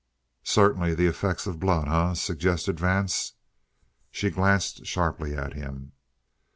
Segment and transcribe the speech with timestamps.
[0.49, 3.33] "Certainly the effect of blood, eh?" suggested Vance.
[4.09, 5.91] She glanced sharply at him.